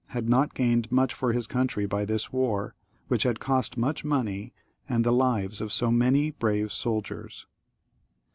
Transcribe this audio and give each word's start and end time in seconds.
had 0.07 0.27
not 0.27 0.55
gained 0.55 0.91
much 0.91 1.13
for 1.13 1.31
his 1.31 1.45
country 1.45 1.85
by 1.85 2.03
this 2.03 2.33
war, 2.33 2.73
which 3.07 3.21
had 3.21 3.39
cost 3.39 3.77
much 3.77 4.03
money 4.03 4.51
and 4.89 5.03
the 5.03 5.13
lives 5.13 5.61
of 5.61 5.71
so 5.71 5.91
many 5.91 6.31
brave 6.31 6.71
soldiers. 6.71 7.45